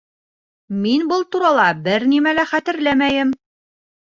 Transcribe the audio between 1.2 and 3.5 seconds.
турала бер нәмә лә хәтерләмәйем